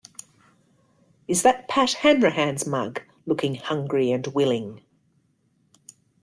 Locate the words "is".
1.27-1.43